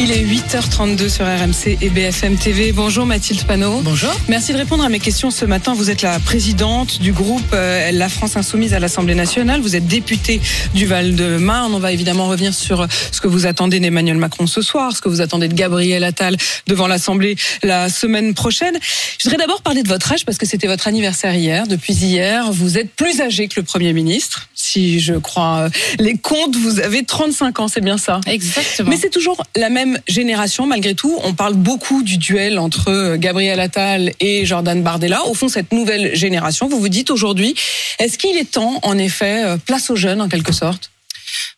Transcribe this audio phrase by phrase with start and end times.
[0.00, 2.70] Il est 8h32 sur RMC et BFM TV.
[2.70, 3.80] Bonjour Mathilde Panot.
[3.82, 4.14] Bonjour.
[4.28, 5.74] Merci de répondre à mes questions ce matin.
[5.74, 9.60] Vous êtes la présidente du groupe euh, La France Insoumise à l'Assemblée nationale.
[9.60, 10.40] Vous êtes députée
[10.72, 11.74] du Val-de-Marne.
[11.74, 15.08] On va évidemment revenir sur ce que vous attendez d'Emmanuel Macron ce soir, ce que
[15.08, 16.36] vous attendez de Gabriel Attal
[16.68, 18.78] devant l'Assemblée la semaine prochaine.
[19.18, 21.66] Je voudrais d'abord parler de votre âge parce que c'était votre anniversaire hier.
[21.66, 24.48] Depuis hier, vous êtes plus âgé que le Premier ministre.
[24.70, 28.90] Si je crois les comptes, vous avez 35 ans, c'est bien ça Exactement.
[28.90, 31.16] Mais c'est toujours la même génération malgré tout.
[31.24, 35.24] On parle beaucoup du duel entre euh, Gabriel Attal et Jordan Bardella.
[35.24, 37.54] Au fond, cette nouvelle génération, vous vous dites aujourd'hui,
[37.98, 40.90] est-ce qu'il est temps, en effet, euh, place aux jeunes en quelque sorte?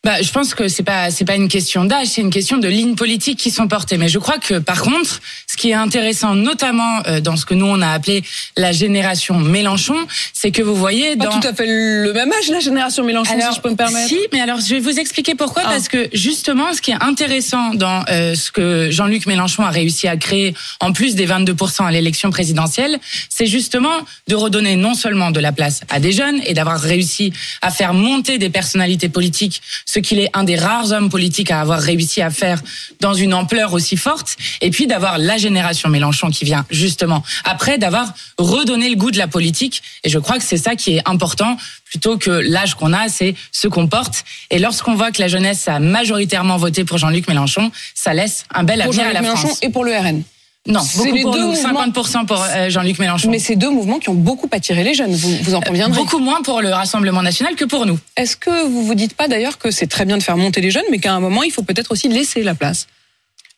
[0.05, 2.69] Bah, je pense que c'est pas c'est pas une question d'âge, c'est une question de
[2.69, 3.98] lignes politiques qui sont portées.
[3.98, 7.55] Mais je crois que par contre, ce qui est intéressant, notamment euh, dans ce que
[7.55, 8.23] nous on a appelé
[8.56, 9.96] la génération Mélenchon,
[10.33, 13.35] c'est que vous voyez Pas dans tout à fait le même âge, la génération Mélenchon,
[13.38, 14.09] si je peux me permettre.
[14.09, 15.62] Si, mais alors je vais vous expliquer pourquoi.
[15.66, 15.71] Ah.
[15.71, 20.09] Parce que justement, ce qui est intéressant dans euh, ce que Jean-Luc Mélenchon a réussi
[20.09, 23.93] à créer, en plus des 22% à l'élection présidentielle, c'est justement
[24.29, 27.95] de redonner non seulement de la place à des jeunes et d'avoir réussi à faire
[27.95, 32.22] monter des personnalités politiques, ce qu'il est un des rares hommes politiques à avoir réussi
[32.22, 32.60] à faire
[33.00, 37.78] dans une ampleur aussi forte, et puis d'avoir la génération Mélenchon qui vient justement après,
[37.78, 39.82] d'avoir redonné le goût de la politique.
[40.04, 43.34] Et je crois que c'est ça qui est important plutôt que l'âge qu'on a, c'est
[43.52, 44.24] ce qu'on porte.
[44.50, 48.62] Et lorsqu'on voit que la jeunesse a majoritairement voté pour Jean-Luc Mélenchon, ça laisse un
[48.62, 49.58] bel Pour avenir à la Mélenchon France.
[49.62, 50.22] et pour le RN.
[50.66, 51.86] Non, C'est les pour deux nous, mouvements.
[51.86, 53.30] 50% pour euh, Jean-Luc Mélenchon.
[53.30, 55.98] Mais c'est deux mouvements qui ont beaucoup attiré les jeunes, vous, vous en conviendrez.
[55.98, 57.98] Beaucoup moins pour le Rassemblement national que pour nous.
[58.16, 60.70] Est-ce que vous vous dites pas d'ailleurs que c'est très bien de faire monter les
[60.70, 62.86] jeunes, mais qu'à un moment, il faut peut-être aussi laisser la place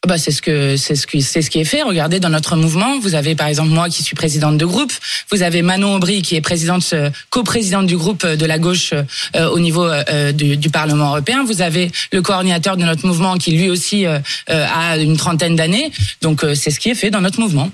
[0.05, 1.83] Bah c'est ce que c'est ce qui c'est ce qui est fait.
[1.83, 4.93] Regardez dans notre mouvement, vous avez par exemple moi qui suis présidente de groupe,
[5.31, 8.95] vous avez Manon Aubry qui est présidente euh, coprésidente du groupe euh, de la gauche
[9.37, 11.45] euh, au niveau euh, du, du Parlement européen.
[11.45, 14.19] Vous avez le coordinateur de notre mouvement qui lui aussi euh,
[14.51, 15.93] euh, a une trentaine d'années.
[16.21, 17.71] Donc euh, c'est ce qui est fait dans notre mouvement.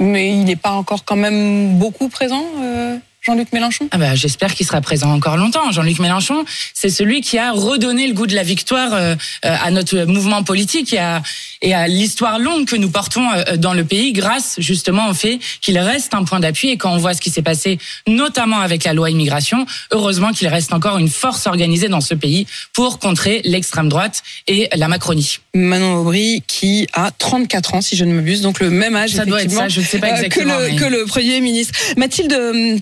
[0.00, 3.86] Mais il n'est pas encore quand même beaucoup présent, euh, Jean-Luc Mélenchon?
[3.90, 5.70] Ah bah, j'espère qu'il sera présent encore longtemps.
[5.72, 9.14] Jean-Luc Mélenchon, c'est celui qui a redonné le goût de la victoire euh,
[9.44, 11.22] euh, à notre mouvement politique et à,
[11.60, 15.38] et à l'histoire longue que nous portons euh, dans le pays grâce justement au fait
[15.60, 17.78] qu'il reste un point d'appui et quand on voit ce qui s'est passé
[18.08, 22.46] notamment avec la loi immigration, heureusement qu'il reste encore une force organisée dans ce pays
[22.72, 25.38] pour contrer l'extrême droite et la Macronie.
[25.52, 29.26] Manon Aubry qui a 34 ans, si je ne m'abuse, donc le même âge Ça
[29.26, 31.74] doit être ça, je sais pas exactement, que, le, mais- que le Premier ministre.
[31.98, 32.78] Mathilde euh,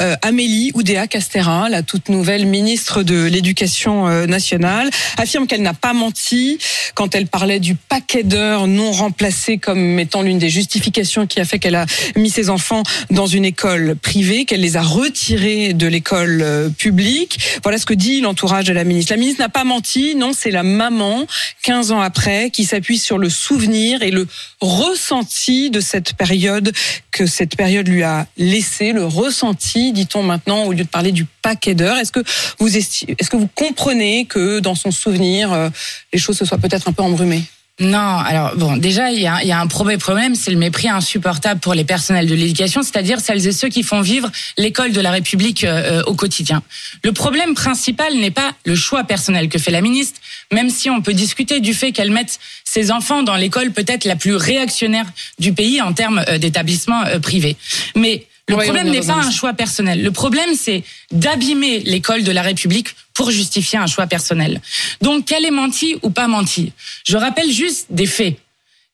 [0.00, 5.74] Euh, Amélie Oudéa Castéra, la toute nouvelle ministre de l'Éducation euh, nationale, affirme qu'elle n'a
[5.74, 6.58] pas menti
[6.94, 11.44] quand elle parlait du paquet d'heures non remplacé comme étant l'une des justifications qui a
[11.44, 11.86] fait qu'elle a
[12.16, 17.38] mis ses enfants dans une école privée, qu'elle les a retirés de l'école euh, publique.
[17.62, 19.12] Voilà ce que dit l'entourage de la ministre.
[19.12, 21.26] La ministre n'a pas menti, non, c'est la maman,
[21.62, 24.26] 15 ans après, qui s'appuie sur le souvenir et le
[24.60, 26.72] ressenti de cette période
[27.10, 31.24] que cette période lui a laissé, le ressenti, dit-on maintenant, au lieu de parler du
[31.42, 31.96] paquet d'heures.
[31.96, 32.22] Est-ce que
[32.58, 35.70] vous est-ce que vous comprenez que dans son souvenir, euh,
[36.12, 37.44] les choses se soient peut-être un peu embrumées?
[37.80, 41.74] Non, alors bon, déjà il y a, un premier problème, c'est le mépris insupportable pour
[41.74, 45.64] les personnels de l'éducation, c'est-à-dire celles et ceux qui font vivre l'école de la République
[45.64, 46.62] euh, euh, au quotidien.
[47.02, 50.20] Le problème principal n'est pas le choix personnel que fait la ministre,
[50.52, 54.14] même si on peut discuter du fait qu'elle mette ses enfants dans l'école peut-être la
[54.14, 55.06] plus réactionnaire
[55.40, 57.56] du pays en termes d'établissement privé.
[57.96, 60.02] Mais le problème n'est pas un choix personnel.
[60.02, 64.60] Le problème, c'est d'abîmer l'école de la République pour justifier un choix personnel.
[65.00, 66.72] Donc, qu'elle ait menti ou pas menti
[67.06, 68.36] Je rappelle juste des faits.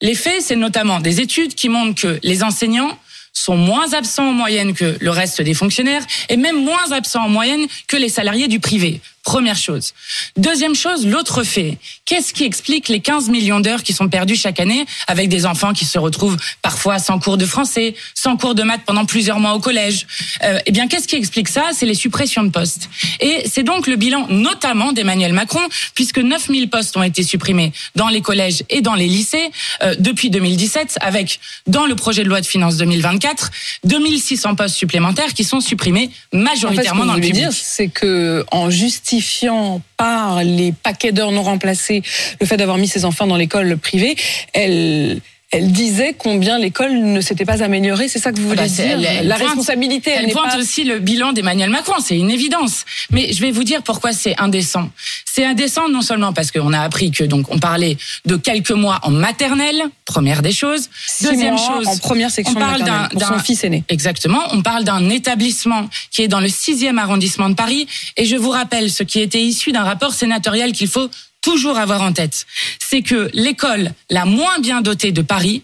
[0.01, 2.97] Les faits, c'est notamment des études qui montrent que les enseignants
[3.33, 7.29] sont moins absents en moyenne que le reste des fonctionnaires et même moins absents en
[7.29, 9.01] moyenne que les salariés du privé.
[9.23, 9.93] Première chose.
[10.35, 11.77] Deuxième chose, l'autre fait.
[12.05, 15.73] Qu'est-ce qui explique les 15 millions d'heures qui sont perdues chaque année avec des enfants
[15.73, 19.53] qui se retrouvent parfois sans cours de français, sans cours de maths pendant plusieurs mois
[19.53, 20.07] au collège?
[20.43, 21.69] Euh, Eh bien, qu'est-ce qui explique ça?
[21.73, 22.89] C'est les suppressions de postes.
[23.19, 25.61] Et c'est donc le bilan notamment d'Emmanuel Macron,
[25.93, 29.51] puisque 9000 postes ont été supprimés dans les collèges et dans les lycées
[29.83, 33.51] euh, depuis 2017, avec dans le projet de loi de finances 2024
[33.83, 37.35] 2600 postes supplémentaires qui sont supprimés En fait, ce que majoritairement vous dans le public.
[37.35, 38.69] dire, c'est que en
[39.11, 42.01] justifiant par les paquets d'heures non remplacés
[42.39, 44.15] le fait d'avoir mis ses enfants dans l'école privée,
[44.53, 45.19] elle
[45.51, 48.07] elle disait combien l'école ne s'était pas améliorée.
[48.07, 50.19] C'est ça que vous voulez Ah bah, c'est- dire elle- elle La pointe- responsabilité, elle,
[50.21, 50.57] Elle n'est pointe pas.
[50.57, 52.85] aussi le bilan d'Emmanuel Macron, c'est une évidence.
[53.11, 54.89] Mais je vais vous dire pourquoi c'est indécent.
[55.25, 58.99] C'est indécent non seulement parce qu'on a appris que donc on parlait de quelques mois
[59.03, 60.89] en maternelle, première des choses.
[61.07, 63.83] Six Deuxième mois chose, en première section on parle d'un son d'un- fils aîné.
[63.89, 64.41] Exactement.
[64.51, 67.87] On parle d'un établissement qui est dans le sixième arrondissement de Paris.
[68.17, 71.09] Et je vous rappelle ce qui était issu d'un rapport sénatorial qu'il faut
[71.41, 72.45] toujours avoir en tête.
[72.79, 75.63] C'est que l'école la moins bien dotée de Paris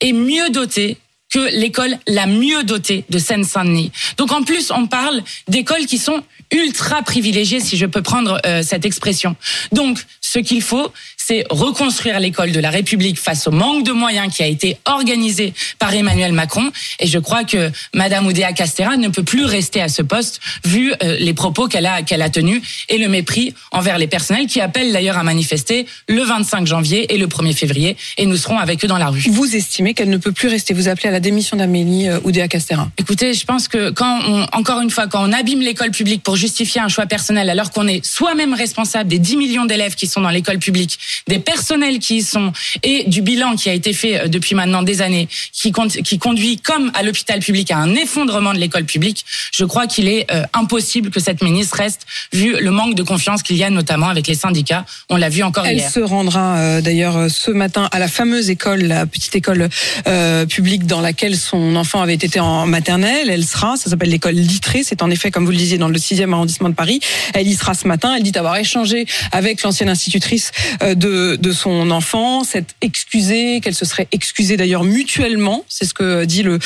[0.00, 0.98] est mieux dotée
[1.32, 3.92] que l'école la mieux dotée de Seine-Saint-Denis.
[4.16, 8.62] Donc en plus, on parle d'écoles qui sont ultra privilégiées, si je peux prendre euh,
[8.62, 9.36] cette expression.
[9.72, 10.90] Donc, ce qu'il faut,
[11.28, 15.52] c'est reconstruire l'école de la République face au manque de moyens qui a été organisé
[15.78, 16.70] par Emmanuel Macron.
[17.00, 20.90] Et je crois que Madame Oudéa Castera ne peut plus rester à ce poste vu
[21.02, 24.62] euh, les propos qu'elle a qu'elle a tenus et le mépris envers les personnels qui
[24.62, 27.98] appellent d'ailleurs à manifester le 25 janvier et le 1er février.
[28.16, 29.20] Et nous serons avec eux dans la rue.
[29.28, 30.72] Vous estimez qu'elle ne peut plus rester.
[30.72, 32.88] Vous appelez à la démission d'Amélie euh, Oudéa Castéra.
[32.96, 36.36] Écoutez, je pense que quand on, encore une fois, quand on abîme l'école publique pour
[36.36, 40.22] justifier un choix personnel, alors qu'on est soi-même responsable des 10 millions d'élèves qui sont
[40.22, 44.20] dans l'école publique, des personnels qui y sont et du bilan qui a été fait
[44.20, 45.72] euh, depuis maintenant des années, qui,
[46.04, 50.08] qui conduit comme à l'hôpital public à un effondrement de l'école publique, je crois qu'il
[50.08, 53.70] est euh, impossible que cette ministre reste, vu le manque de confiance qu'il y a
[53.70, 54.84] notamment avec les syndicats.
[55.08, 55.90] On l'a vu encore Elle hier.
[55.90, 59.68] se rendra euh, d'ailleurs euh, ce matin à la fameuse école, la petite école
[60.06, 63.30] euh, publique dans laquelle son enfant avait été en maternelle.
[63.30, 64.82] Elle sera, ça s'appelle l'école Littré.
[64.82, 67.00] C'est en effet, comme vous le disiez, dans le 6e arrondissement de Paris.
[67.34, 68.14] Elle y sera ce matin.
[68.16, 70.94] Elle dit avoir échangé avec l'ancienne institutrice euh,
[71.36, 75.64] de, son enfant, s'être excusée, qu'elle se serait excusée d'ailleurs mutuellement.
[75.68, 76.58] C'est ce que dit le-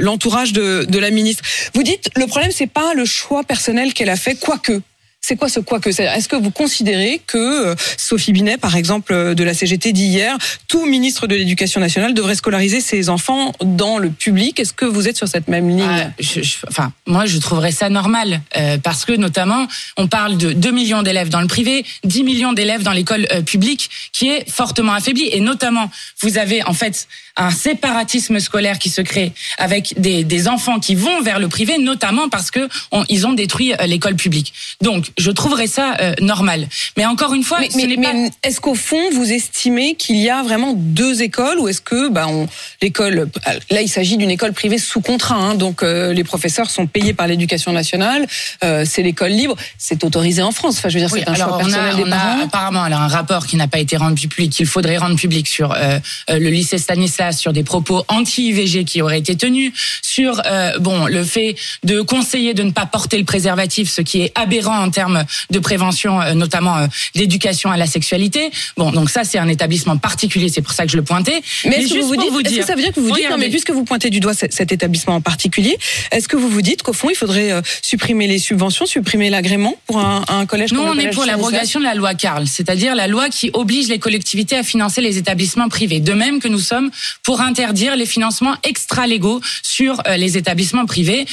[0.00, 1.42] l'entourage de, de la ministre.
[1.74, 4.80] Vous dites, le problème, c'est pas le choix personnel qu'elle a fait, quoique.
[5.28, 6.04] C'est quoi ce quoi que c'est?
[6.04, 10.38] Est-ce que vous considérez que euh, Sophie Binet, par exemple, euh, de la CGT d'hier,
[10.68, 14.58] tout ministre de l'Éducation nationale devrait scolariser ses enfants dans le public?
[14.58, 15.84] Est-ce que vous êtes sur cette même ligne?
[15.86, 16.22] Ah,
[16.66, 19.66] enfin, moi, je trouverais ça normal euh, parce que notamment,
[19.98, 23.90] on parle de 2 millions d'élèves dans le privé, 10 millions d'élèves dans l'école publique,
[24.14, 25.28] qui est fortement affaiblie.
[25.30, 25.90] Et notamment,
[26.22, 27.06] vous avez en fait
[27.38, 31.78] un séparatisme scolaire qui se crée avec des, des enfants qui vont vers le privé,
[31.78, 34.52] notamment parce que on- ils ont détruit euh, l'école publique.
[34.82, 36.68] Donc, je trouverais ça euh, normal.
[36.96, 39.94] Mais encore une fois, Mais, ce mais- n'est mais pas est-ce qu'au fond, vous estimez
[39.94, 42.48] qu'il y a vraiment deux écoles ou est-ce que bah, on,
[42.82, 43.28] l'école,
[43.70, 47.14] là il s'agit d'une école privée sous contrat, hein, donc euh, les professeurs sont payés
[47.14, 48.26] par l'éducation nationale,
[48.64, 50.78] euh, c'est l'école libre, c'est autorisé en France.
[50.78, 52.42] Enfin, je veux dire, Oui, c'est un alors choix on personnel a, des a parents.
[52.44, 55.72] apparemment alors un rapport qui n'a pas été rendu public, qu'il faudrait rendre public sur
[55.72, 55.98] euh,
[56.30, 59.72] euh, le lycée Stanislas, sur des propos anti-IVG qui auraient été tenus,
[60.02, 64.22] sur euh, bon le fait de conseiller de ne pas porter le préservatif, ce qui
[64.22, 68.50] est aberrant en termes de prévention, euh, notamment euh, d'éducation à la sexualité.
[68.76, 71.40] Bon, donc ça c'est un établissement particulier, c'est pour ça que je le pointais.
[71.64, 73.24] Mais est-ce que vous dites, vous dire, que ça veut dire que vous vous dites,
[73.24, 75.78] non mais regardez, puisque vous pointez du doigt cet cet établissement en particulier,
[76.10, 79.76] est-ce que vous vous dites qu'au fond il faudrait euh, supprimer les subventions, supprimer l'agrément
[79.86, 82.94] pour un, un collège comme le on est pour l'abrogation de la loi Carl, c'est-à-dire
[82.94, 86.00] la loi qui oblige les collectivités à financer les établissements privés.
[86.00, 86.90] De même que nous sommes
[87.22, 91.26] pour interdire les financements extra-légaux sur euh, les établissements privés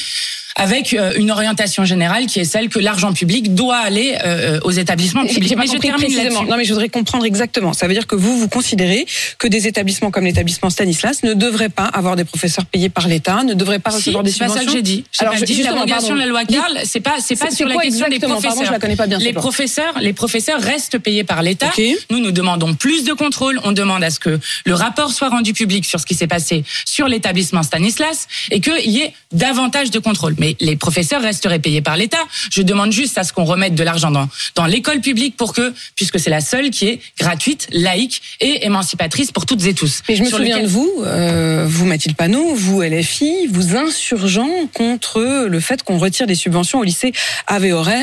[0.55, 4.71] avec euh, une orientation générale qui est celle que l'argent public doit aller euh, aux
[4.71, 5.55] établissements publics.
[5.57, 6.47] Mais je termine.
[6.49, 7.73] Non, mais je voudrais comprendre exactement.
[7.73, 9.05] Ça veut dire que vous, vous considérez
[9.37, 13.43] que des établissements comme l'établissement Stanislas ne devraient pas avoir des professeurs payés par l'État,
[13.43, 14.65] ne devraient pas Si, recevoir des c'est pas subventions.
[14.67, 15.03] ça que j'ai dit.
[15.19, 16.13] Alors, pas dit pardon.
[16.13, 18.65] de la loi Carl, c'est pas c'est pas sur la question des Pardon, professeurs.
[18.65, 21.67] je la connais pas bien, les professeurs, les professeurs restent payés par l'État.
[21.77, 21.83] Ok.
[22.11, 25.53] Nous nous demandons plus de contrôle, on demande à ce que le rapport soit rendu
[25.53, 29.99] public sur ce qui s'est passé sur l'établissement Stanislas et qu'il y ait davantage de
[29.99, 30.35] contrôle.
[30.37, 32.23] Mais les professeurs resteraient payés par l'État.
[32.51, 35.73] Je demande juste à ce qu'on remette de l'argent dans dans l'école publique pour que
[35.95, 40.01] puisque c'est la seule qui est gratuite, laïque et émancipatrice pour toutes et tous.
[40.09, 43.75] Mais je me Sur souviens lequel- de vous, euh, vous Mathilde Panot, vous LFI, vous
[43.75, 47.11] insurgeant contre le fait qu'on retire des subventions au lycée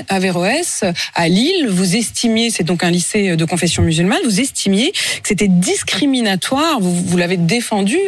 [0.08, 0.84] Averroès
[1.14, 1.68] à Lille.
[1.68, 6.80] Vous estimiez, c'est donc un lycée de confession musulmane, vous estimiez que c'était discriminatoire.
[6.80, 7.98] Vous, vous l'avez défendu.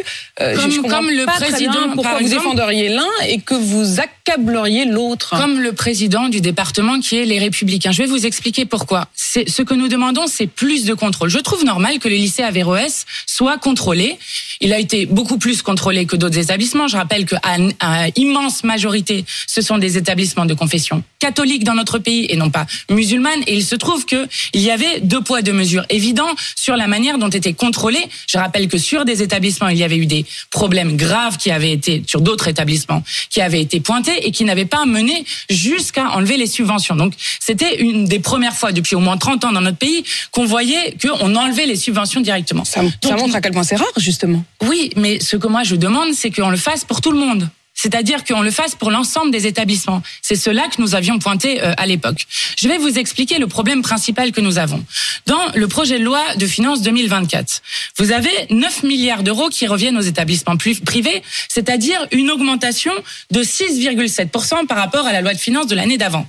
[0.41, 2.43] Euh, Comme- je comme le pas président, pourquoi vous exemple.
[2.43, 5.35] défendriez l'un et que vous accableriez l'autre.
[5.37, 7.91] Comme le président du département qui est les Républicains.
[7.91, 9.07] Je vais vous expliquer pourquoi.
[9.13, 11.29] C'est ce que nous demandons, c'est plus de contrôle.
[11.29, 14.17] Je trouve normal que le lycée Averroès soit contrôlé.
[14.61, 16.87] Il a été beaucoup plus contrôlé que d'autres établissements.
[16.87, 17.39] Je rappelle qu'à
[17.79, 22.49] à immense majorité, ce sont des établissements de confession catholique dans notre pays et non
[22.49, 23.41] pas musulmane.
[23.47, 26.87] Et il se trouve que il y avait deux poids deux mesures évidents sur la
[26.87, 28.05] manière dont étaient contrôlés.
[28.27, 31.71] Je rappelle que sur des établissements, il y avait eu des problèmes graves qui avaient
[31.71, 34.14] été sur d'autres établissements qui avaient été pointés.
[34.21, 36.95] Et qui n'avait pas mené jusqu'à enlever les subventions.
[36.95, 40.45] Donc c'était une des premières fois depuis au moins 30 ans dans notre pays qu'on
[40.45, 42.65] voyait qu'on enlevait les subventions directement.
[42.65, 44.43] Ça, ça montre à quel point c'est rare, justement.
[44.63, 47.49] Oui, mais ce que moi je demande, c'est qu'on le fasse pour tout le monde.
[47.75, 50.01] C'est-à-dire qu'on le fasse pour l'ensemble des établissements.
[50.21, 52.25] C'est cela que nous avions pointé euh, à l'époque.
[52.57, 54.83] Je vais vous expliquer le problème principal que nous avons.
[55.27, 57.61] Dans le projet de loi de finances 2024,
[57.97, 62.93] vous avez 9 milliards d'euros qui reviennent aux établissements privés, c'est-à-dire une augmentation
[63.31, 66.27] de 6,7% par rapport à la loi de finances de l'année d'avant.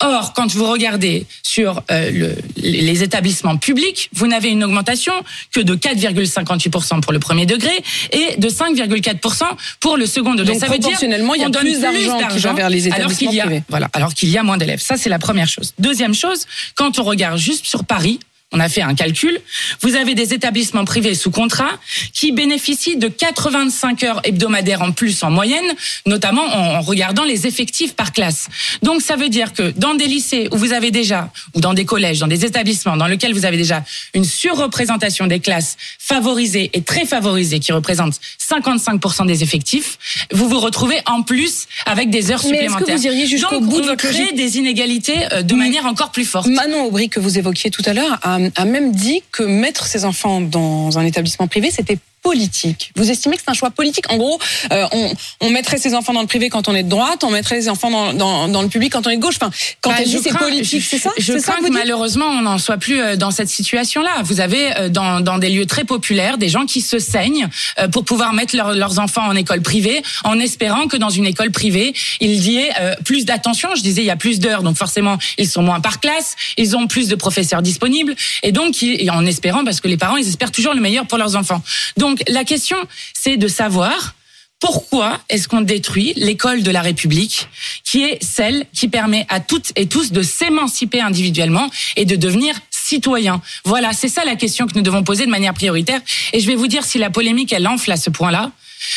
[0.00, 5.12] Or, quand vous regardez sur euh, le, les établissements publics, vous n'avez une augmentation
[5.52, 7.72] que de 4,58% pour le premier degré
[8.10, 9.44] et de 5,4%
[9.80, 10.54] pour le second degré.
[10.54, 13.40] Donc, Ça veut dire il y a plus d'argent vers les établissements alors qu'il y
[13.40, 13.62] a, privés.
[13.68, 14.80] Voilà, alors qu'il y a moins d'élèves.
[14.80, 15.74] Ça, c'est la première chose.
[15.78, 18.20] Deuxième chose, quand on regarde juste sur Paris,
[18.52, 19.40] on a fait un calcul.
[19.80, 21.70] Vous avez des établissements privés sous contrat
[22.12, 25.64] qui bénéficient de 85 heures hebdomadaires en plus en moyenne,
[26.06, 28.48] notamment en regardant les effectifs par classe.
[28.82, 31.84] Donc ça veut dire que dans des lycées où vous avez déjà, ou dans des
[31.84, 36.82] collèges, dans des établissements dans lesquels vous avez déjà une surreprésentation des classes favorisées et
[36.82, 42.40] très favorisées qui représentent 55% des effectifs, vous vous retrouvez en plus avec des heures
[42.44, 42.86] Mais supplémentaires.
[42.86, 44.02] que vous iriez jusqu'au Donc bout de votre
[44.34, 46.46] des inégalités euh, de manière encore plus forte.
[46.48, 50.04] Manon Aubry, que vous évoquiez tout à l'heure, a, a même dit que mettre ses
[50.04, 52.92] enfants dans un établissement privé, c'était politique.
[52.96, 54.10] Vous estimez que c'est un choix politique?
[54.10, 54.38] En gros,
[54.72, 57.30] euh, on, on mettrait ses enfants dans le privé quand on est de droite, on
[57.30, 59.36] mettrait les enfants dans, dans, dans le public quand on est de gauche.
[59.40, 59.50] Enfin,
[59.80, 61.10] quand Bah, elle dit c'est politique, c'est ça?
[61.18, 64.22] Je ça crains que malheureusement on n'en soit plus euh, dans cette situation-là.
[64.24, 67.48] Vous avez euh, dans, dans des lieux très populaires des gens qui se saignent
[67.80, 71.26] euh, pour pouvoir mettre leur- leurs enfants en école privée, en espérant que dans une
[71.26, 72.70] école privée il y ait
[73.04, 73.70] plus d'attention.
[73.76, 76.76] Je disais il y a plus d'heures, donc forcément ils sont moins par classe, ils
[76.76, 80.16] ont plus de professeurs disponibles, et donc ils- et en espérant parce que les parents
[80.16, 81.62] ils espèrent toujours le meilleur pour leurs enfants.
[81.96, 82.76] Donc la question
[83.14, 84.14] c'est de savoir
[84.62, 87.48] pourquoi est-ce qu'on détruit l'école de la République,
[87.82, 92.54] qui est celle qui permet à toutes et tous de s'émanciper individuellement et de devenir
[92.70, 96.00] citoyens Voilà, c'est ça la question que nous devons poser de manière prioritaire.
[96.32, 98.52] Et je vais vous dire si la polémique elle enfle à ce point-là.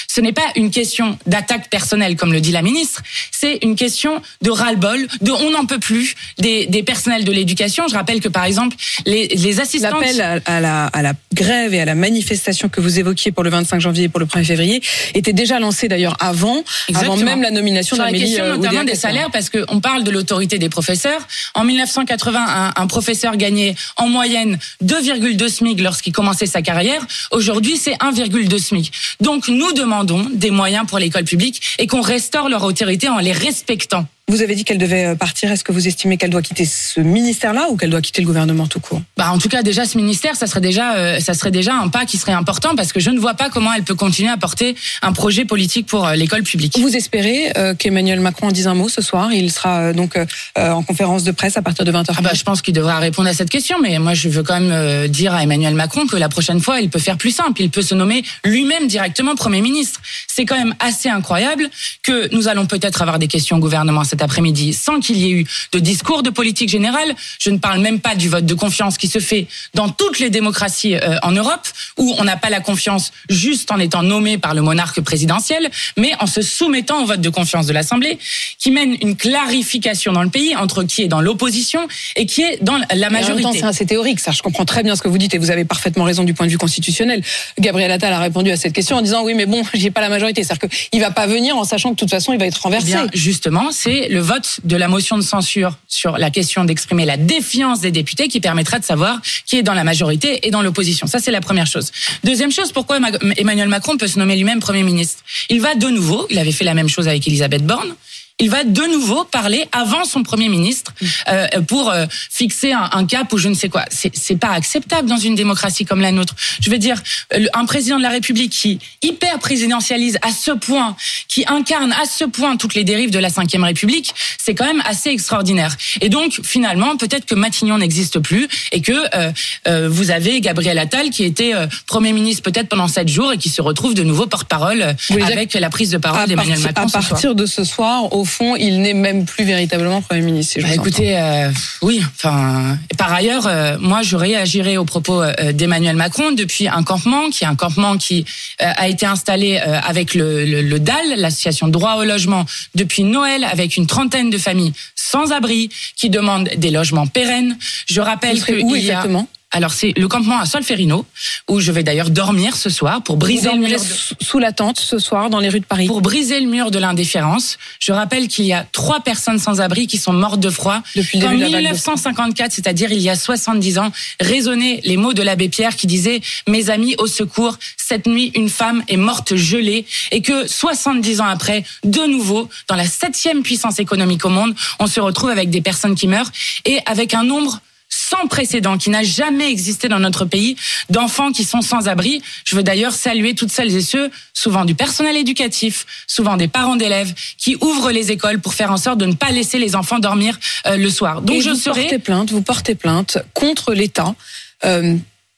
[0.08, 3.02] Ce n'est pas une question d'attaque personnelle, comme le dit la ministre,
[3.32, 7.88] c'est une question de ras-le-bol, de on n'en peut plus des, des personnels de l'éducation.
[7.88, 8.76] Je rappelle que, par exemple,
[9.06, 9.94] les, les assistantes...
[9.94, 13.44] L'appel à, à la, à la grève et à la manifestation que vous évoquiez pour
[13.44, 14.82] le 25 janvier et pour le 1er février
[15.14, 17.26] était déjà lancé d'ailleurs avant, avant Exactement.
[17.26, 20.12] même la nomination sur la d'Amélie question euh, notamment des salaires parce qu'on parle de
[20.12, 21.28] l'autorité des professeurs.
[21.54, 27.06] En 1980, un, un professeur gagnait en moyenne 2,2 SMIC lorsqu'il commençait sa carrière.
[27.32, 28.92] Aujourd'hui, c'est 1,2 SMIC.
[29.22, 33.32] Donc, nous demandons des moyens pour l'école publique et qu'on restaure leur autorité en les
[33.32, 34.08] respectant.
[34.28, 35.52] Vous avez dit qu'elle devait euh, partir.
[35.52, 38.66] Est-ce que vous estimez qu'elle doit quitter ce ministère-là ou qu'elle doit quitter le gouvernement
[38.66, 39.00] tout court?
[39.18, 41.90] Bah, en tout cas, déjà, ce ministère, ça serait déjà, euh, ça serait déjà un
[41.90, 44.38] pas qui serait important parce que je ne vois pas comment elle peut continuer à
[44.38, 46.78] porter un projet politique pour euh, l'école publique.
[46.80, 49.32] Vous espérez euh, qu'Emmanuel Macron en dise un mot ce soir?
[49.32, 50.18] Il sera donc
[50.58, 52.16] en conférence de presse à partir de 20h.
[52.18, 54.60] Ah bah, je pense qu'il devra répondre à cette question, mais moi je veux quand
[54.60, 57.62] même dire à Emmanuel Macron que la prochaine fois, il peut faire plus simple.
[57.62, 60.02] Il peut se nommer lui-même directement Premier ministre.
[60.28, 61.70] C'est quand même assez incroyable
[62.02, 65.32] que nous allons peut-être avoir des questions au gouvernement cet après-midi sans qu'il y ait
[65.42, 67.14] eu de discours de politique générale.
[67.40, 70.30] Je ne parle même pas du vote de confiance qui se fait dans toutes les
[70.30, 71.68] démocraties euh, en Europe,
[71.98, 76.14] où on n'a pas la confiance juste en étant nommé par le monarque présidentiel, mais
[76.22, 78.18] en se soumettant au vote de confiance de l'Assemblée,
[78.58, 82.64] qui mène une clarification dans le pays entre qui est dans l'opposition et qui est
[82.64, 83.50] dans la majorité.
[83.54, 84.32] c'est assez théorique, ça.
[84.32, 86.46] Je comprends très bien ce que vous dites et vous avez parfaitement raison du point
[86.46, 87.22] de vue constitutionnel.
[87.60, 90.10] Gabriel Attal a répondu à cette question en disant oui, mais bon, j'ai pas la
[90.10, 90.44] majorité.
[90.44, 92.64] C'est-à-dire qu'il va pas venir en sachant que de toute façon, il va être Eh
[92.64, 92.86] renversé.
[92.88, 97.18] bien, justement, c'est le vote de la motion de censure sur la question d'exprimer la
[97.18, 101.08] défiance des députés qui permettra de savoir qui est dans la majorité et dans l'opposition.
[101.08, 101.92] Ça, c'est la première chose.
[102.24, 105.24] Deuxième chose, pourquoi Ma- Emmanuel Macron peut se nommer lui-même Premier ministre?
[105.50, 107.96] Il va de nouveau, il avait fait la même chose avec Elisabeth Borne,
[108.40, 110.94] il va de nouveau parler avant son premier ministre
[111.30, 113.86] euh, pour euh, fixer un, un cap ou je ne sais quoi.
[113.90, 116.36] C'est c'est pas acceptable dans une démocratie comme la nôtre.
[116.60, 117.02] Je veux dire,
[117.34, 120.96] euh, un président de la République qui hyper présidentialise à ce point,
[121.28, 124.84] qui incarne à ce point toutes les dérives de la Ve République, c'est quand même
[124.86, 125.76] assez extraordinaire.
[126.02, 129.32] Et donc finalement, peut-être que Matignon n'existe plus et que euh,
[129.68, 133.38] euh, vous avez Gabriel Attal qui était euh, premier ministre peut-être pendant sept jours et
[133.38, 136.84] qui se retrouve de nouveau porte-parole avec la prise de parole d'Emmanuel Macron.
[136.84, 137.10] à ce soir.
[137.10, 140.54] partir de ce soir, au fond, il n'est même plus véritablement Premier ministre.
[140.54, 141.52] si Bah, écoutez, euh,
[141.82, 142.02] oui.
[142.16, 147.30] Enfin, par ailleurs, euh, moi, je réagirai aux propos euh, d'Emmanuel Macron depuis un campement,
[147.30, 148.26] qui est un campement qui
[148.60, 153.78] a été installé avec le, le, le DAL, l'association Droit au logement, depuis Noël, avec
[153.78, 157.58] une trentaine de familles sans abri qui demandent des logements pérennes.
[157.88, 159.28] Je rappelle que où il y a exactement?
[159.56, 161.06] Alors c'est le campement à Solferino
[161.48, 164.24] où je vais d'ailleurs dormir ce soir pour briser le mur de...
[164.26, 165.88] sous la tente ce soir dans les rues de Paris.
[165.88, 167.58] Pour briser le mur de l'indifférence.
[167.80, 171.20] Je rappelle qu'il y a trois personnes sans abri qui sont mortes de froid depuis
[171.20, 175.78] le début 1954, c'est-à-dire il y a 70 ans, résonnaient les mots de l'abbé Pierre
[175.78, 176.20] qui disait
[176.50, 181.28] "Mes amis au secours, cette nuit une femme est morte gelée" et que 70 ans
[181.28, 185.62] après, de nouveau, dans la septième puissance économique au monde, on se retrouve avec des
[185.62, 186.32] personnes qui meurent
[186.66, 187.62] et avec un nombre
[188.10, 190.56] sans précédent qui n'a jamais existé dans notre pays
[190.90, 192.22] d'enfants qui sont sans abri.
[192.46, 196.76] Je veux d'ailleurs saluer toutes celles et ceux, souvent du personnel éducatif, souvent des parents
[196.76, 200.00] d'élèves, qui ouvrent les écoles pour faire en sorte de ne pas laisser les enfants
[200.00, 201.22] dormir euh, le soir.
[201.22, 201.82] Donc je vous serai...
[201.82, 204.16] portez plainte, vous portez plainte contre l'État.
[204.64, 204.96] Euh,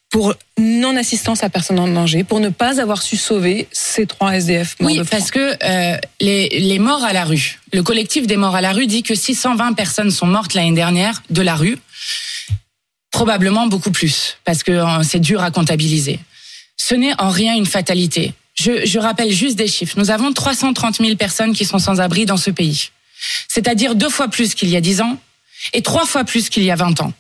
[0.10, 4.80] pour non-assistance à personne en danger, pour ne pas avoir su sauver ces trois SDF
[4.80, 8.56] morts Oui, parce que euh, les, les morts à la rue, le collectif des morts
[8.56, 11.78] à la rue dit que 620 personnes sont mortes l'année dernière de la rue.
[13.12, 16.20] Probablement beaucoup plus, parce que euh, c'est dur à comptabiliser.
[16.78, 18.34] Ce n'est en rien une fatalité.
[18.60, 19.96] Je, rappelle juste des chiffres.
[19.98, 22.90] Nous avons 330 000 personnes qui sont sans abri dans ce pays.
[23.48, 25.18] C'est-à-dire deux fois plus qu'il y a dix ans
[25.74, 27.14] et trois fois plus qu'il y a 20 ans.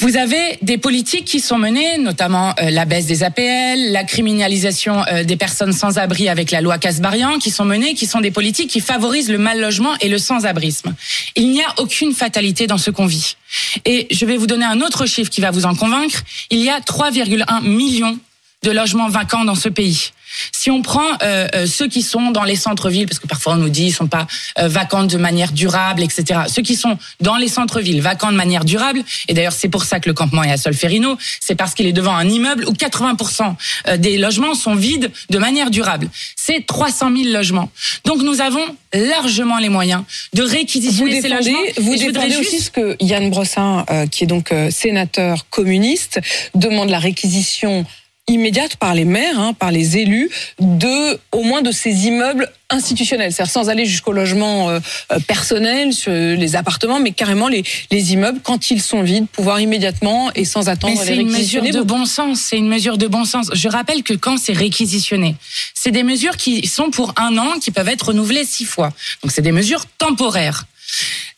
[0.00, 5.04] Vous avez des politiques qui sont menées, notamment euh, la baisse des APL, la criminalisation
[5.06, 8.32] euh, des personnes sans abri avec la loi Casbarian, qui sont menées, qui sont des
[8.32, 10.94] politiques qui favorisent le mal logement et le sans-abrisme.
[11.36, 13.36] Il n'y a aucune fatalité dans ce qu'on vit.
[13.84, 16.24] Et je vais vous donner un autre chiffre qui va vous en convaincre.
[16.50, 18.18] Il y a 3,1 millions
[18.64, 20.10] de logements vacants dans ce pays.
[20.52, 23.56] Si on prend euh, euh, ceux qui sont dans les centres-villes, parce que parfois on
[23.56, 24.26] nous dit ils sont pas
[24.58, 26.40] euh, vacants de manière durable, etc.
[26.48, 30.00] Ceux qui sont dans les centres-villes vacants de manière durable, et d'ailleurs c'est pour ça
[30.00, 33.54] que le campement est à Solferino, c'est parce qu'il est devant un immeuble où 80%
[33.88, 36.08] euh, des logements sont vides de manière durable.
[36.36, 37.70] C'est 300 000 logements.
[38.04, 40.02] Donc nous avons largement les moyens
[40.34, 41.58] de réquisitionner ces logements.
[41.78, 46.20] Vous défendez aussi ce que Yann Brossin, qui est donc sénateur communiste,
[46.54, 47.86] demande la réquisition
[48.28, 53.32] immédiate par les maires, hein, par les élus, de au moins de ces immeubles institutionnels,
[53.32, 54.78] c'est-à-dire sans aller jusqu'au logement euh,
[55.10, 59.60] euh, personnel, sur les appartements, mais carrément les, les immeubles quand ils sont vides, pouvoir
[59.60, 61.42] immédiatement et sans attendre mais les réquisitionner.
[61.42, 62.40] C'est une mesure de bon sens.
[62.40, 63.50] C'est une mesure de bon sens.
[63.52, 65.36] Je rappelle que quand c'est réquisitionné,
[65.74, 68.92] c'est des mesures qui sont pour un an, qui peuvent être renouvelées six fois.
[69.22, 70.64] Donc c'est des mesures temporaires.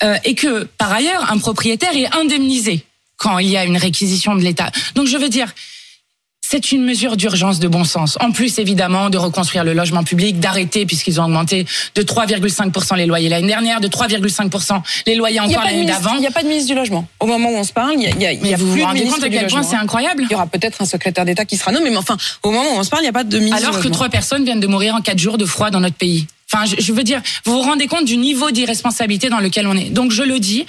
[0.02, 2.84] Euh, et que par ailleurs, un propriétaire est indemnisé
[3.16, 4.70] quand il y a une réquisition de l'État.
[4.94, 5.54] Donc je veux dire,
[6.54, 8.16] c'est une mesure d'urgence de bon sens.
[8.20, 13.06] En plus, évidemment, de reconstruire le logement public, d'arrêter, puisqu'ils ont augmenté de 3,5% les
[13.06, 16.14] loyers l'année dernière, de 3,5% les loyers encore l'année d'avant.
[16.14, 17.08] Il n'y a pas de ministre du logement.
[17.18, 18.84] Au moment où on se parle, il y a, il y a, Mais vous vous
[18.84, 21.56] rendez compte à quel point c'est incroyable Il y aura peut-être un secrétaire d'État qui
[21.56, 23.36] sera nommé, mais enfin, au moment où on se parle, il n'y a pas de
[23.36, 25.96] ministre Alors que trois personnes viennent de mourir en quatre jours de froid dans notre
[25.96, 26.28] pays.
[26.54, 29.90] Enfin, je, veux dire, vous vous rendez compte du niveau d'irresponsabilité dans lequel on est.
[29.90, 30.66] Donc, je le dis,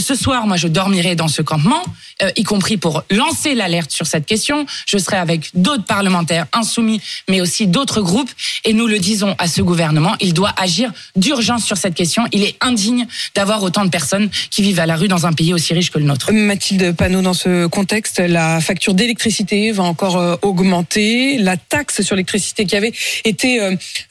[0.00, 1.82] ce soir, moi, je dormirai dans ce campement,
[2.22, 4.66] euh, y compris pour lancer l'alerte sur cette question.
[4.84, 8.30] Je serai avec d'autres parlementaires insoumis, mais aussi d'autres groupes,
[8.64, 12.24] et nous le disons à ce gouvernement, il doit agir d'urgence sur cette question.
[12.32, 15.54] Il est indigne d'avoir autant de personnes qui vivent à la rue dans un pays
[15.54, 16.32] aussi riche que le nôtre.
[16.32, 21.38] Mathilde Panot, dans ce contexte, la facture d'électricité va encore euh, augmenter.
[21.38, 22.92] La taxe sur l'électricité qui avait
[23.24, 23.60] été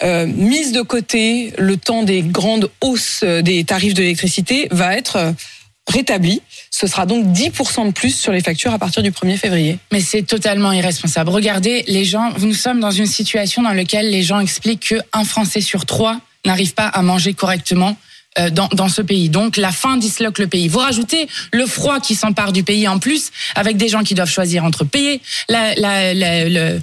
[0.03, 5.15] euh, mise de côté le temps des grandes hausses des tarifs de l'électricité va être
[5.17, 5.31] euh,
[5.91, 6.41] rétabli.
[6.71, 9.77] Ce sera donc 10% de plus sur les factures à partir du 1er février.
[9.91, 11.29] Mais c'est totalement irresponsable.
[11.29, 15.61] Regardez, les gens, nous sommes dans une situation dans laquelle les gens expliquent qu'un Français
[15.61, 17.97] sur trois n'arrive pas à manger correctement
[18.37, 19.29] euh, dans, dans, ce pays.
[19.29, 20.67] Donc la faim disloque le pays.
[20.67, 24.29] Vous rajoutez le froid qui s'empare du pays en plus, avec des gens qui doivent
[24.29, 26.73] choisir entre payer la, la, la,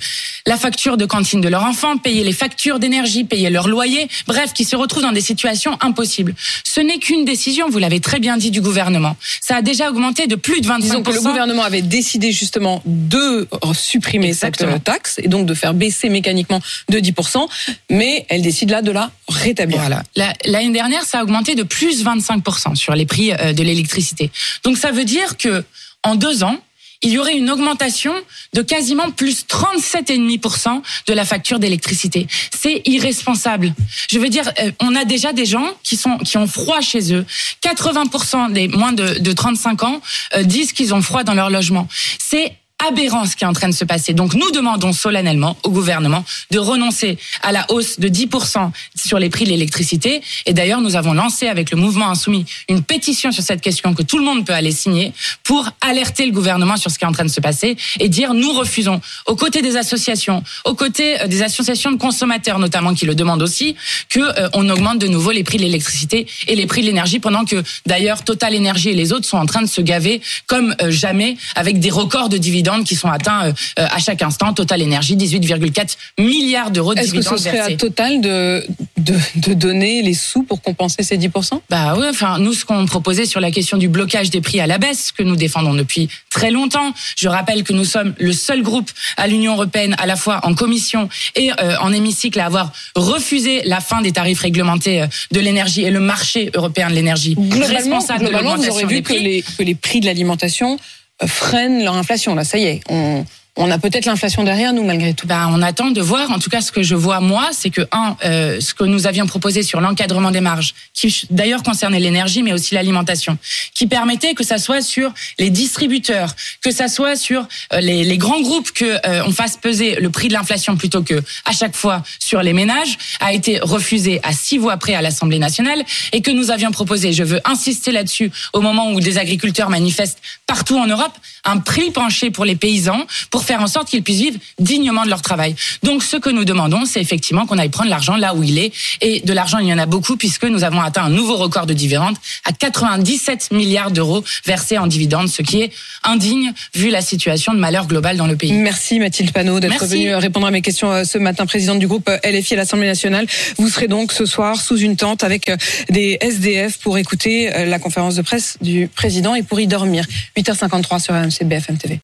[0.46, 4.52] la facture de cantine de leur enfant, payer les factures d'énergie, payer leur loyer, bref,
[4.52, 6.34] qui se retrouvent dans des situations impossibles.
[6.64, 9.16] Ce n'est qu'une décision, vous l'avez très bien dit, du gouvernement.
[9.40, 10.80] Ça a déjà augmenté de plus de 25%.
[10.80, 15.54] Disons que le gouvernement avait décidé justement de supprimer cette euh, taxe et donc de
[15.54, 17.46] faire baisser mécaniquement de 10%,
[17.90, 19.78] mais elle décide là de la rétablir.
[19.78, 20.02] Voilà.
[20.44, 24.30] L'année dernière, ça a augmenté de plus 25% sur les prix euh, de l'électricité.
[24.64, 25.64] Donc ça veut dire que
[26.02, 26.58] en deux ans,
[27.02, 28.14] il y aurait une augmentation
[28.52, 32.28] de quasiment plus 37,5% de la facture d'électricité.
[32.56, 33.74] C'est irresponsable.
[34.10, 37.12] Je veux dire, euh, on a déjà des gens qui sont qui ont froid chez
[37.12, 37.26] eux.
[37.62, 40.00] 80% des moins de, de 35 ans
[40.34, 41.88] euh, disent qu'ils ont froid dans leur logement.
[42.20, 42.56] C'est
[42.88, 44.14] aberrant ce qui est en train de se passer.
[44.14, 49.30] Donc nous demandons solennellement au gouvernement de renoncer à la hausse de 10% sur les
[49.30, 50.22] prix de l'électricité.
[50.46, 54.02] Et d'ailleurs, nous avons lancé avec le mouvement insoumis une pétition sur cette question que
[54.02, 55.12] tout le monde peut aller signer
[55.44, 58.34] pour alerter le gouvernement sur ce qui est en train de se passer et dire
[58.34, 63.06] nous refusons, aux côtés des associations, aux côtés euh, des associations de consommateurs notamment qui
[63.06, 63.76] le demandent aussi,
[64.08, 67.18] que euh, on augmente de nouveau les prix de l'électricité et les prix de l'énergie
[67.18, 70.74] pendant que d'ailleurs Total Énergie et les autres sont en train de se gaver comme
[70.80, 74.52] euh, jamais avec des records de dividendes qui sont atteints à chaque instant.
[74.52, 77.74] Total Énergie 18,4 milliards d'euros de dividendes Est-ce que ce serait versés.
[77.74, 78.64] à Total de,
[78.98, 82.86] de, de donner les sous pour compenser ces 10% Bah oui, enfin nous ce qu'on
[82.86, 86.08] proposait sur la question du blocage des prix à la baisse que nous défendons depuis
[86.30, 86.92] très longtemps.
[87.16, 90.54] Je rappelle que nous sommes le seul groupe à l'Union européenne à la fois en
[90.54, 95.40] commission et euh, en hémicycle à avoir refusé la fin des tarifs réglementés euh, de
[95.40, 99.02] l'énergie et le marché européen de l'énergie Globalement, responsable de globalement vous aurez vu des
[99.02, 100.78] que les, que les prix de l'alimentation
[101.22, 102.34] euh, freinent leur inflation.
[102.34, 103.24] Là, ça y est, on,
[103.56, 105.26] on a peut-être l'inflation derrière nous malgré tout.
[105.26, 106.30] Ben, on attend de voir.
[106.30, 109.06] En tout cas, ce que je vois moi, c'est que un, euh, ce que nous
[109.06, 113.36] avions proposé sur l'encadrement des marges, qui d'ailleurs concernait l'énergie, mais aussi l'alimentation,
[113.74, 118.40] qui permettait que ça soit sur les distributeurs, que ça soit sur euh, les, grands
[118.40, 122.02] groupes, que euh, on fasse peser le prix de l'inflation plutôt que à chaque fois
[122.18, 126.30] sur les ménages, a été refusé à six voix près à l'Assemblée nationale, et que
[126.30, 127.12] nous avions proposé.
[127.12, 131.12] Je veux insister là-dessus au moment où des agriculteurs manifestent partout en Europe
[131.44, 133.04] un prix penché pour les paysans
[133.42, 135.54] faire en sorte qu'ils puissent vivre dignement de leur travail.
[135.82, 138.72] Donc ce que nous demandons, c'est effectivement qu'on aille prendre l'argent là où il est.
[139.00, 141.66] Et de l'argent, il y en a beaucoup puisque nous avons atteint un nouveau record
[141.66, 145.72] de dividendes à 97 milliards d'euros versés en dividendes, ce qui est
[146.04, 148.52] indigne vu la situation de malheur global dans le pays.
[148.52, 152.08] Merci Mathilde Panot d'être venue répondre à mes questions euh, ce matin, présidente du groupe
[152.08, 153.26] euh, LFI à l'Assemblée nationale.
[153.58, 155.56] Vous serez donc ce soir sous une tente avec euh,
[155.90, 160.06] des SDF pour écouter la conférence de presse du président et pour y dormir.
[160.36, 162.00] 8h53 sur RMC BFM TV.